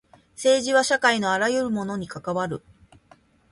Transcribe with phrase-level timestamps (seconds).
[0.35, 2.63] 政治は社会のあらゆるものに関わる。